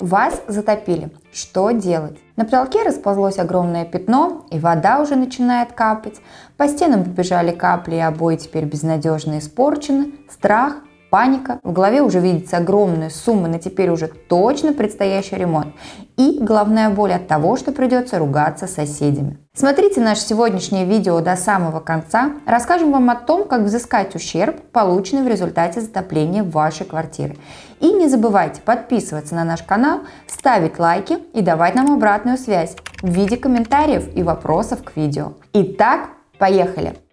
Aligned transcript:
Вас 0.00 0.42
затопили. 0.48 1.10
Что 1.30 1.72
делать? 1.72 2.18
На 2.36 2.46
потолке 2.46 2.82
расползлось 2.82 3.38
огромное 3.38 3.84
пятно, 3.84 4.46
и 4.50 4.58
вода 4.58 4.98
уже 5.00 5.14
начинает 5.14 5.72
капать. 5.72 6.20
По 6.56 6.66
стенам 6.68 7.04
побежали 7.04 7.50
капли, 7.52 7.96
и 7.96 8.00
обои 8.00 8.36
теперь 8.36 8.64
безнадежно 8.64 9.38
испорчены. 9.38 10.14
Страх, 10.30 10.76
паника, 11.10 11.60
в 11.62 11.72
голове 11.72 12.00
уже 12.00 12.20
видится 12.20 12.56
огромная 12.56 13.10
сумма 13.10 13.48
на 13.48 13.58
теперь 13.58 13.90
уже 13.90 14.06
точно 14.06 14.72
предстоящий 14.72 15.36
ремонт 15.36 15.74
и 16.16 16.38
головная 16.40 16.90
боль 16.90 17.12
от 17.12 17.26
того, 17.26 17.56
что 17.56 17.72
придется 17.72 18.18
ругаться 18.18 18.66
с 18.66 18.74
соседями. 18.74 19.38
Смотрите 19.54 20.00
наше 20.00 20.22
сегодняшнее 20.22 20.84
видео 20.84 21.20
до 21.20 21.36
самого 21.36 21.80
конца, 21.80 22.32
расскажем 22.46 22.92
вам 22.92 23.10
о 23.10 23.16
том, 23.16 23.46
как 23.46 23.62
взыскать 23.62 24.14
ущерб, 24.14 24.60
полученный 24.72 25.22
в 25.22 25.28
результате 25.28 25.80
затопления 25.80 26.44
вашей 26.44 26.86
квартиры. 26.86 27.36
И 27.80 27.92
не 27.92 28.08
забывайте 28.08 28.60
подписываться 28.62 29.34
на 29.34 29.44
наш 29.44 29.62
канал, 29.62 30.00
ставить 30.26 30.78
лайки 30.78 31.18
и 31.34 31.40
давать 31.40 31.74
нам 31.74 31.92
обратную 31.92 32.38
связь 32.38 32.76
в 33.02 33.08
виде 33.08 33.36
комментариев 33.36 34.08
и 34.14 34.22
вопросов 34.22 34.82
к 34.82 34.96
видео. 34.96 35.32
Итак, 35.52 36.10
поехали! 36.38 37.09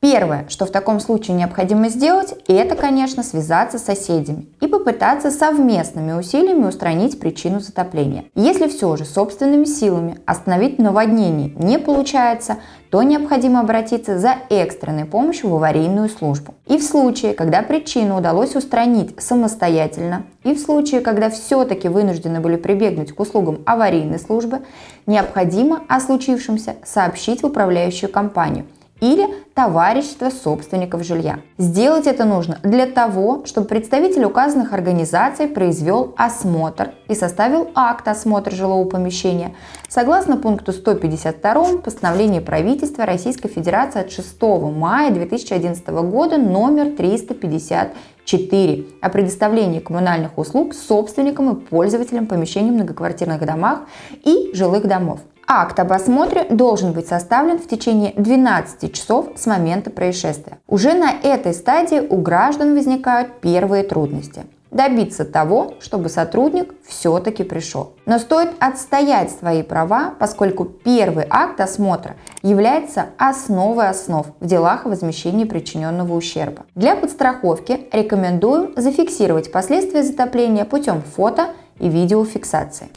Первое, 0.00 0.46
что 0.48 0.66
в 0.66 0.70
таком 0.70 1.00
случае 1.00 1.36
необходимо 1.36 1.88
сделать, 1.88 2.34
это, 2.48 2.76
конечно, 2.76 3.22
связаться 3.22 3.78
с 3.78 3.84
соседями 3.84 4.48
и 4.60 4.66
попытаться 4.66 5.30
совместными 5.30 6.12
усилиями 6.12 6.66
устранить 6.66 7.18
причину 7.18 7.60
затопления. 7.60 8.24
Если 8.34 8.68
все 8.68 8.94
же 8.96 9.04
собственными 9.06 9.64
силами 9.64 10.18
остановить 10.26 10.78
наводнение 10.78 11.52
не 11.56 11.78
получается, 11.78 12.58
то 12.90 13.02
необходимо 13.02 13.60
обратиться 13.60 14.18
за 14.18 14.34
экстренной 14.50 15.06
помощью 15.06 15.50
в 15.50 15.56
аварийную 15.56 16.08
службу. 16.08 16.54
И 16.66 16.76
в 16.76 16.84
случае, 16.84 17.32
когда 17.32 17.62
причину 17.62 18.18
удалось 18.18 18.54
устранить 18.54 19.20
самостоятельно, 19.20 20.24
и 20.44 20.54
в 20.54 20.60
случае, 20.60 21.00
когда 21.00 21.30
все-таки 21.30 21.88
вынуждены 21.88 22.40
были 22.40 22.56
прибегнуть 22.56 23.12
к 23.12 23.20
услугам 23.20 23.62
аварийной 23.66 24.18
службы, 24.18 24.60
необходимо 25.06 25.82
о 25.88 26.00
случившемся 26.00 26.76
сообщить 26.84 27.42
в 27.42 27.46
управляющую 27.46 28.10
компанию– 28.10 28.66
или 29.00 29.28
товарищество 29.54 30.30
собственников 30.30 31.04
жилья. 31.04 31.40
Сделать 31.58 32.06
это 32.06 32.24
нужно 32.24 32.58
для 32.62 32.86
того, 32.86 33.44
чтобы 33.44 33.66
представитель 33.66 34.24
указанных 34.24 34.72
организаций 34.72 35.48
произвел 35.48 36.14
осмотр 36.16 36.92
и 37.08 37.14
составил 37.14 37.70
акт 37.74 38.08
осмотра 38.08 38.54
жилого 38.54 38.88
помещения 38.88 39.54
согласно 39.88 40.36
пункту 40.36 40.72
152 40.72 41.78
постановления 41.78 42.40
правительства 42.40 43.06
Российской 43.06 43.48
Федерации 43.48 44.00
от 44.00 44.10
6 44.10 44.40
мая 44.42 45.10
2011 45.10 45.86
года 45.88 46.38
номер 46.38 46.96
354 46.96 48.86
о 49.00 49.08
предоставлении 49.10 49.80
коммунальных 49.80 50.38
услуг 50.38 50.74
собственникам 50.74 51.52
и 51.52 51.60
пользователям 51.60 52.26
помещений 52.26 52.70
в 52.70 52.74
многоквартирных 52.74 53.44
домах 53.44 53.80
и 54.24 54.50
жилых 54.54 54.86
домов. 54.86 55.20
Акт 55.48 55.78
об 55.78 55.92
осмотре 55.92 56.44
должен 56.50 56.92
быть 56.92 57.06
составлен 57.06 57.58
в 57.58 57.68
течение 57.68 58.12
12 58.16 58.92
часов 58.92 59.28
с 59.36 59.46
момента 59.46 59.90
происшествия. 59.90 60.58
Уже 60.66 60.94
на 60.94 61.12
этой 61.22 61.54
стадии 61.54 62.00
у 62.00 62.16
граждан 62.16 62.74
возникают 62.74 63.40
первые 63.40 63.84
трудности 63.84 64.46
добиться 64.72 65.24
того, 65.24 65.74
чтобы 65.80 66.08
сотрудник 66.08 66.74
все-таки 66.86 67.44
пришел. 67.44 67.92
Но 68.04 68.18
стоит 68.18 68.50
отстоять 68.58 69.30
свои 69.30 69.62
права, 69.62 70.12
поскольку 70.18 70.64
первый 70.64 71.26
акт 71.30 71.60
осмотра 71.60 72.16
является 72.42 73.06
основой 73.16 73.88
основ 73.88 74.26
в 74.40 74.46
делах 74.46 74.84
о 74.84 74.90
возмещении 74.90 75.44
причиненного 75.44 76.14
ущерба. 76.14 76.66
Для 76.74 76.94
подстраховки 76.94 77.88
рекомендую 77.92 78.72
зафиксировать 78.76 79.50
последствия 79.50 80.02
затопления 80.02 80.64
путем 80.64 81.02
фото 81.02 81.50
и 81.78 81.88
видеофиксации. 81.88 82.88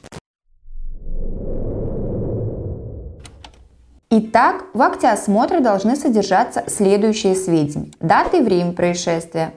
Итак, 4.12 4.66
в 4.74 4.82
акте 4.82 5.08
осмотра 5.08 5.60
должны 5.60 5.96
содержаться 5.96 6.64
следующие 6.66 7.36
сведения. 7.36 7.92
Дата 8.00 8.38
и 8.38 8.42
время 8.42 8.72
происшествия, 8.72 9.54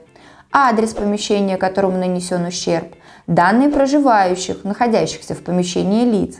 адрес 0.51 0.93
помещения, 0.93 1.57
которому 1.57 1.97
нанесен 1.97 2.45
ущерб, 2.45 2.93
данные 3.25 3.69
проживающих, 3.69 4.63
находящихся 4.63 5.33
в 5.33 5.41
помещении 5.41 6.05
лиц, 6.05 6.35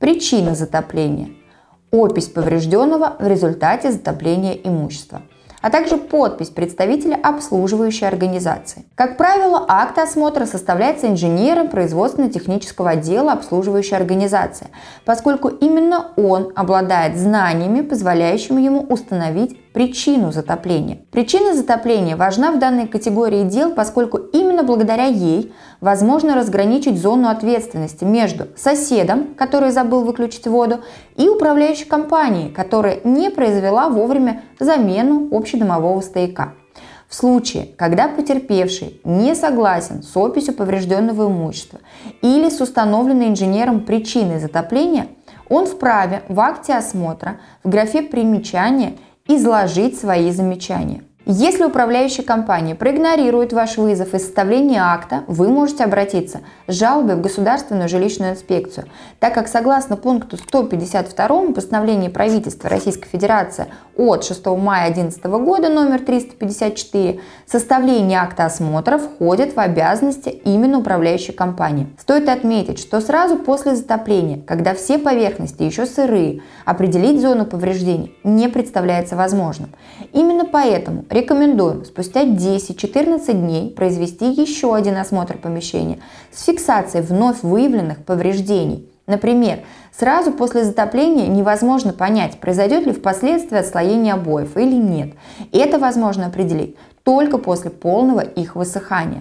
причина 0.00 0.56
затопления, 0.56 1.28
опись 1.92 2.26
поврежденного 2.26 3.16
в 3.20 3.28
результате 3.28 3.92
затопления 3.92 4.54
имущества– 4.54 5.22
а 5.62 5.70
также 5.70 5.96
подпись 5.96 6.50
представителя 6.50 7.18
обслуживающей 7.22 8.06
организации. 8.06 8.84
Как 8.94 9.16
правило, 9.16 9.64
акт 9.68 9.98
осмотра 9.98 10.44
составляется 10.44 11.06
инженером 11.06 11.68
производственно-технического 11.68 12.90
отдела 12.90 13.32
обслуживающей 13.32 13.96
организации, 13.96 14.68
поскольку 15.06 15.48
именно 15.48 16.08
он 16.16 16.52
обладает 16.54 17.16
знаниями, 17.16 17.80
позволяющими 17.80 18.60
ему 18.60 18.80
установить 18.80 19.56
причину 19.72 20.32
затопления. 20.32 20.98
Причина 21.10 21.54
затопления 21.54 22.16
важна 22.16 22.52
в 22.52 22.58
данной 22.58 22.86
категории 22.86 23.44
дел, 23.44 23.72
поскольку 23.72 24.18
именно 24.18 24.62
благодаря 24.62 25.06
ей 25.06 25.52
возможно 25.80 26.34
разграничить 26.34 27.00
зону 27.00 27.28
ответственности 27.28 28.04
между 28.04 28.48
соседом, 28.56 29.34
который 29.34 29.70
забыл 29.70 30.04
выключить 30.04 30.46
воду, 30.46 30.80
и 31.16 31.28
управляющей 31.28 31.86
компанией, 31.86 32.50
которая 32.50 33.00
не 33.04 33.30
произвела 33.30 33.88
вовремя 33.88 34.42
замену 34.58 35.28
общедомового 35.30 36.00
стояка. 36.00 36.54
В 37.08 37.14
случае, 37.14 37.68
когда 37.76 38.08
потерпевший 38.08 38.98
не 39.04 39.34
согласен 39.34 40.02
с 40.02 40.16
описью 40.16 40.54
поврежденного 40.54 41.28
имущества 41.28 41.80
или 42.22 42.48
с 42.48 42.58
установленной 42.62 43.28
инженером 43.28 43.84
причиной 43.84 44.40
затопления, 44.40 45.08
он 45.50 45.66
вправе 45.66 46.22
в 46.28 46.40
акте 46.40 46.74
осмотра 46.74 47.38
в 47.62 47.68
графе 47.68 48.00
примечания 48.00 48.94
изложить 49.36 49.98
свои 49.98 50.30
замечания. 50.30 51.02
Если 51.24 51.62
управляющая 51.62 52.24
компания 52.24 52.74
проигнорирует 52.74 53.52
ваш 53.52 53.76
вызов 53.76 54.12
и 54.12 54.18
составление 54.18 54.80
акта, 54.82 55.22
вы 55.28 55.46
можете 55.46 55.84
обратиться 55.84 56.40
с 56.66 56.74
жалобой 56.74 57.14
в 57.14 57.20
Государственную 57.20 57.88
жилищную 57.88 58.32
инспекцию, 58.32 58.86
так 59.20 59.32
как 59.32 59.46
согласно 59.46 59.96
пункту 59.96 60.36
152 60.36 61.52
постановления 61.52 62.10
правительства 62.10 62.68
Российской 62.68 63.08
Федерации 63.08 63.66
от 63.96 64.24
6 64.24 64.44
мая 64.46 64.92
2011 64.92 65.24
года 65.44 65.68
номер 65.68 66.00
354 66.00 67.20
составление 67.46 68.18
акта 68.18 68.46
осмотра 68.46 68.98
входит 68.98 69.54
в 69.54 69.60
обязанности 69.60 70.28
именно 70.28 70.78
управляющей 70.78 71.32
компании. 71.32 71.86
Стоит 72.00 72.28
отметить, 72.28 72.80
что 72.80 73.00
сразу 73.00 73.36
после 73.36 73.76
затопления, 73.76 74.42
когда 74.44 74.74
все 74.74 74.98
поверхности 74.98 75.62
еще 75.62 75.86
сырые, 75.86 76.42
определить 76.64 77.20
зону 77.20 77.46
повреждений 77.46 78.12
не 78.24 78.48
представляется 78.48 79.14
возможным. 79.14 79.70
Именно 80.12 80.46
поэтому 80.46 81.04
Рекомендуем 81.12 81.84
спустя 81.84 82.24
10-14 82.24 83.34
дней 83.34 83.70
произвести 83.70 84.30
еще 84.30 84.74
один 84.74 84.96
осмотр 84.96 85.36
помещения 85.36 85.98
с 86.32 86.44
фиксацией 86.44 87.04
вновь 87.04 87.42
выявленных 87.42 88.02
повреждений. 88.02 88.88
Например, 89.06 89.58
сразу 89.94 90.32
после 90.32 90.64
затопления 90.64 91.26
невозможно 91.26 91.92
понять, 91.92 92.40
произойдет 92.40 92.86
ли 92.86 92.92
впоследствии 92.92 93.58
отслоение 93.58 94.14
обоев 94.14 94.56
или 94.56 94.74
нет. 94.74 95.12
Это 95.52 95.78
возможно 95.78 96.28
определить 96.28 96.76
только 97.02 97.36
после 97.36 97.68
полного 97.68 98.20
их 98.20 98.56
высыхания. 98.56 99.20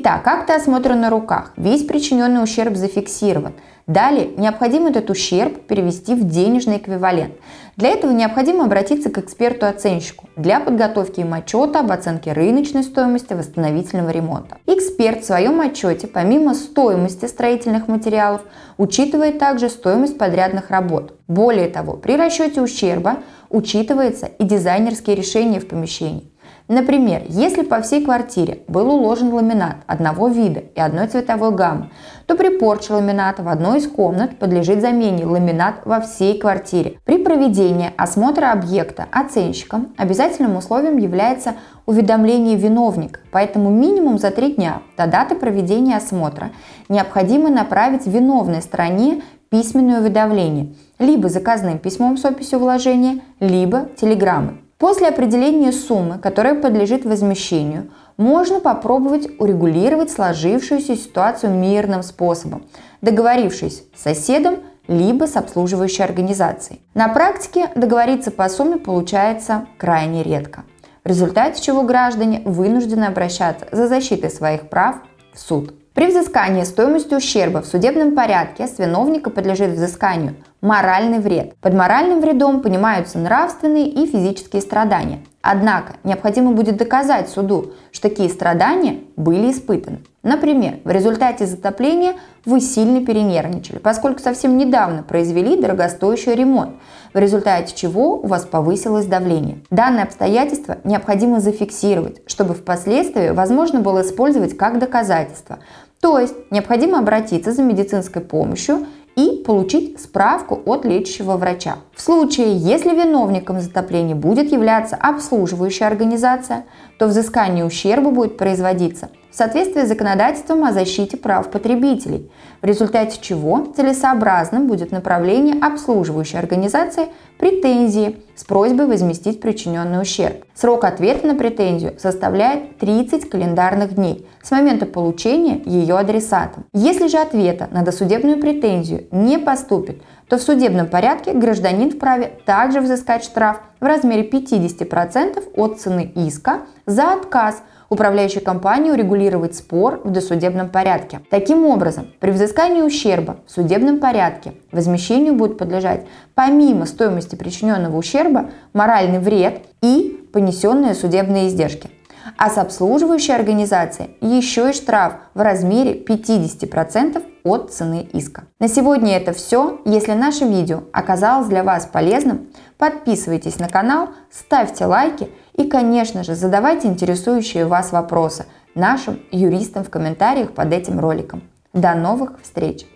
Итак, 0.00 0.28
акты 0.28 0.52
осмотра 0.52 0.94
на 0.94 1.10
руках. 1.10 1.52
Весь 1.56 1.84
причиненный 1.84 2.40
ущерб 2.40 2.76
зафиксирован. 2.76 3.54
Далее 3.88 4.30
необходимо 4.36 4.90
этот 4.90 5.10
ущерб 5.10 5.66
перевести 5.66 6.14
в 6.14 6.22
денежный 6.22 6.76
эквивалент. 6.76 7.34
Для 7.76 7.88
этого 7.88 8.12
необходимо 8.12 8.66
обратиться 8.66 9.10
к 9.10 9.18
эксперту-оценщику 9.18 10.28
для 10.36 10.60
подготовки 10.60 11.18
им 11.18 11.34
отчета 11.34 11.80
об 11.80 11.90
оценке 11.90 12.32
рыночной 12.32 12.84
стоимости 12.84 13.32
восстановительного 13.32 14.10
ремонта. 14.10 14.58
Эксперт 14.66 15.22
в 15.22 15.26
своем 15.26 15.60
отчете 15.60 16.06
помимо 16.06 16.54
стоимости 16.54 17.24
строительных 17.24 17.88
материалов 17.88 18.42
учитывает 18.76 19.40
также 19.40 19.68
стоимость 19.68 20.16
подрядных 20.16 20.70
работ. 20.70 21.14
Более 21.26 21.68
того, 21.68 21.94
при 21.94 22.16
расчете 22.16 22.62
ущерба 22.62 23.16
учитывается 23.50 24.26
и 24.26 24.44
дизайнерские 24.44 25.16
решения 25.16 25.58
в 25.58 25.66
помещении. 25.66 26.30
Например, 26.68 27.22
если 27.26 27.62
по 27.62 27.80
всей 27.80 28.04
квартире 28.04 28.60
был 28.68 28.90
уложен 28.90 29.32
ламинат 29.32 29.76
одного 29.86 30.28
вида 30.28 30.60
и 30.74 30.80
одной 30.80 31.06
цветовой 31.06 31.50
гаммы, 31.50 31.88
то 32.26 32.36
при 32.36 32.58
порче 32.58 32.92
ламината 32.92 33.42
в 33.42 33.48
одной 33.48 33.78
из 33.78 33.88
комнат 33.88 34.38
подлежит 34.38 34.82
замене 34.82 35.24
ламинат 35.24 35.76
во 35.86 36.00
всей 36.00 36.38
квартире. 36.38 36.98
При 37.06 37.24
проведении 37.24 37.90
осмотра 37.96 38.52
объекта 38.52 39.06
оценщиком 39.10 39.94
обязательным 39.96 40.56
условием 40.56 40.98
является 40.98 41.54
уведомление 41.86 42.56
виновника, 42.56 43.20
поэтому 43.32 43.70
минимум 43.70 44.18
за 44.18 44.30
три 44.30 44.52
дня 44.52 44.82
до 44.98 45.06
даты 45.06 45.36
проведения 45.36 45.96
осмотра 45.96 46.50
необходимо 46.90 47.48
направить 47.48 48.06
виновной 48.06 48.60
стороне 48.60 49.22
письменное 49.48 50.02
уведомление, 50.02 50.74
либо 50.98 51.30
заказным 51.30 51.78
письмом 51.78 52.18
с 52.18 52.26
описью 52.26 52.58
вложения, 52.58 53.20
либо 53.40 53.88
телеграммой. 53.96 54.67
После 54.78 55.08
определения 55.08 55.72
суммы, 55.72 56.20
которая 56.20 56.54
подлежит 56.54 57.04
возмещению, 57.04 57.90
можно 58.16 58.60
попробовать 58.60 59.28
урегулировать 59.40 60.08
сложившуюся 60.08 60.94
ситуацию 60.94 61.52
мирным 61.52 62.04
способом, 62.04 62.64
договорившись 63.02 63.82
с 63.96 64.02
соседом 64.02 64.58
либо 64.86 65.26
с 65.26 65.34
обслуживающей 65.34 66.04
организацией. 66.04 66.80
На 66.94 67.08
практике 67.08 67.70
договориться 67.74 68.30
по 68.30 68.48
сумме 68.48 68.76
получается 68.76 69.66
крайне 69.78 70.22
редко, 70.22 70.62
в 71.02 71.08
результате 71.08 71.60
чего 71.60 71.82
граждане 71.82 72.42
вынуждены 72.44 73.06
обращаться 73.06 73.66
за 73.72 73.88
защитой 73.88 74.30
своих 74.30 74.68
прав 74.68 74.96
в 75.34 75.40
суд. 75.40 75.74
При 75.92 76.06
взыскании 76.06 76.62
стоимости 76.62 77.14
ущерба 77.14 77.62
в 77.62 77.66
судебном 77.66 78.14
порядке 78.14 78.68
с 78.68 78.78
виновника 78.78 79.30
подлежит 79.30 79.70
взысканию 79.70 80.36
моральный 80.60 81.18
вред. 81.18 81.54
Под 81.60 81.74
моральным 81.74 82.20
вредом 82.20 82.60
понимаются 82.62 83.18
нравственные 83.18 83.88
и 83.88 84.06
физические 84.06 84.62
страдания. 84.62 85.20
Однако 85.40 85.94
необходимо 86.04 86.52
будет 86.52 86.76
доказать 86.76 87.30
суду, 87.30 87.72
что 87.92 88.08
такие 88.08 88.28
страдания 88.28 89.00
были 89.16 89.50
испытаны. 89.50 90.00
Например, 90.22 90.74
в 90.84 90.90
результате 90.90 91.46
затопления 91.46 92.14
вы 92.44 92.60
сильно 92.60 93.04
перенервничали, 93.04 93.78
поскольку 93.78 94.20
совсем 94.20 94.58
недавно 94.58 95.02
произвели 95.02 95.56
дорогостоящий 95.56 96.34
ремонт, 96.34 96.72
в 97.14 97.18
результате 97.18 97.74
чего 97.74 98.16
у 98.16 98.26
вас 98.26 98.44
повысилось 98.44 99.06
давление. 99.06 99.60
Данное 99.70 100.02
обстоятельство 100.02 100.78
необходимо 100.84 101.40
зафиксировать, 101.40 102.20
чтобы 102.26 102.54
впоследствии 102.54 103.30
возможно 103.30 103.80
было 103.80 104.02
использовать 104.02 104.56
как 104.56 104.78
доказательство. 104.78 105.60
То 106.00 106.18
есть 106.18 106.34
необходимо 106.50 106.98
обратиться 106.98 107.52
за 107.52 107.62
медицинской 107.62 108.22
помощью 108.22 108.86
и 109.18 109.42
получить 109.42 110.00
справку 110.00 110.62
от 110.64 110.84
лечащего 110.84 111.36
врача. 111.36 111.78
В 111.92 112.00
случае, 112.00 112.56
если 112.56 112.90
виновником 112.90 113.60
затопления 113.60 114.14
будет 114.14 114.52
являться 114.52 114.94
обслуживающая 114.94 115.88
организация, 115.88 116.66
то 117.00 117.08
взыскание 117.08 117.64
ущерба 117.64 118.12
будет 118.12 118.38
производиться 118.38 119.08
в 119.30 119.36
соответствии 119.36 119.82
с 119.82 119.88
законодательством 119.88 120.64
о 120.64 120.72
защите 120.72 121.16
прав 121.16 121.50
потребителей, 121.50 122.30
в 122.62 122.64
результате 122.64 123.18
чего 123.20 123.66
целесообразным 123.76 124.66
будет 124.66 124.90
направление 124.90 125.62
обслуживающей 125.62 126.38
организации 126.38 127.08
претензии 127.38 128.16
с 128.34 128.44
просьбой 128.44 128.86
возместить 128.86 129.40
причиненный 129.40 130.00
ущерб. 130.00 130.44
Срок 130.54 130.84
ответа 130.84 131.26
на 131.26 131.34
претензию 131.34 131.94
составляет 131.98 132.78
30 132.78 133.28
календарных 133.28 133.94
дней 133.94 134.26
с 134.42 134.50
момента 134.50 134.86
получения 134.86 135.60
ее 135.64 135.96
адресатом. 135.96 136.64
Если 136.72 137.06
же 137.06 137.18
ответа 137.18 137.68
на 137.70 137.82
досудебную 137.82 138.40
претензию 138.40 139.06
не 139.10 139.38
поступит, 139.38 140.02
то 140.28 140.38
в 140.38 140.42
судебном 140.42 140.88
порядке 140.88 141.32
гражданин 141.32 141.90
вправе 141.90 142.32
также 142.44 142.80
взыскать 142.80 143.24
штраф 143.24 143.60
в 143.80 143.84
размере 143.84 144.28
50% 144.28 145.52
от 145.54 145.80
цены 145.80 146.12
иска 146.14 146.62
за 146.86 147.12
отказ– 147.12 147.62
управляющей 147.88 148.40
компании 148.40 148.90
урегулировать 148.90 149.54
спор 149.54 150.00
в 150.04 150.10
досудебном 150.10 150.68
порядке. 150.68 151.20
Таким 151.30 151.66
образом, 151.66 152.08
при 152.20 152.30
взыскании 152.30 152.82
ущерба 152.82 153.36
в 153.46 153.50
судебном 153.50 153.98
порядке 153.98 154.54
возмещению 154.72 155.34
будет 155.34 155.58
подлежать 155.58 156.06
помимо 156.34 156.86
стоимости 156.86 157.34
причиненного 157.36 157.96
ущерба 157.96 158.50
моральный 158.72 159.18
вред 159.18 159.62
и 159.82 160.28
понесенные 160.32 160.94
судебные 160.94 161.48
издержки. 161.48 161.90
А 162.36 162.50
с 162.50 162.58
обслуживающей 162.58 163.34
организацией 163.34 164.10
еще 164.20 164.70
и 164.70 164.72
штраф 164.72 165.14
в 165.34 165.40
размере 165.40 165.94
50% 166.02 167.22
от 167.44 167.72
цены 167.72 168.08
иска. 168.12 168.44
На 168.60 168.68
сегодня 168.68 169.16
это 169.16 169.32
все. 169.32 169.80
Если 169.86 170.12
наше 170.12 170.44
видео 170.44 170.82
оказалось 170.92 171.48
для 171.48 171.64
вас 171.64 171.86
полезным, 171.86 172.48
подписывайтесь 172.76 173.58
на 173.58 173.68
канал, 173.68 174.10
ставьте 174.30 174.84
лайки 174.84 175.30
и, 175.58 175.64
конечно 175.68 176.22
же, 176.22 176.34
задавайте 176.34 176.88
интересующие 176.88 177.66
вас 177.66 177.92
вопросы 177.92 178.46
нашим 178.74 179.20
юристам 179.32 179.84
в 179.84 179.90
комментариях 179.90 180.52
под 180.52 180.72
этим 180.72 181.00
роликом. 181.00 181.42
До 181.74 181.94
новых 181.94 182.40
встреч! 182.42 182.86